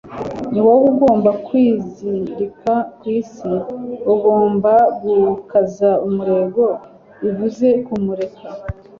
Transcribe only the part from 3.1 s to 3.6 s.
isi.